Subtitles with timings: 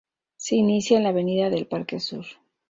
[0.35, 2.25] Se inicia en la avenida del Parque Sur.